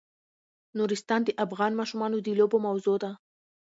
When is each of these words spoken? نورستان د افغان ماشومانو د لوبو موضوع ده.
نورستان 0.77 1.21
د 1.25 1.29
افغان 1.45 1.71
ماشومانو 1.79 2.17
د 2.21 2.27
لوبو 2.39 2.57
موضوع 2.67 2.95
ده. 3.03 3.11